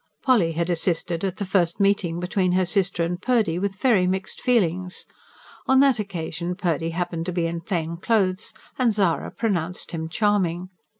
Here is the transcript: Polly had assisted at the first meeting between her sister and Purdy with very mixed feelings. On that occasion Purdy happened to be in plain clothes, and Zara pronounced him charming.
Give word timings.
Polly 0.23 0.53
had 0.53 0.71
assisted 0.71 1.23
at 1.23 1.37
the 1.37 1.45
first 1.45 1.79
meeting 1.79 2.19
between 2.19 2.53
her 2.53 2.65
sister 2.65 3.03
and 3.03 3.21
Purdy 3.21 3.59
with 3.59 3.75
very 3.75 4.07
mixed 4.07 4.41
feelings. 4.41 5.05
On 5.67 5.79
that 5.81 5.99
occasion 5.99 6.55
Purdy 6.55 6.89
happened 6.89 7.27
to 7.27 7.31
be 7.31 7.45
in 7.45 7.61
plain 7.61 7.97
clothes, 7.97 8.51
and 8.79 8.91
Zara 8.95 9.29
pronounced 9.29 9.91
him 9.91 10.09
charming. 10.09 10.69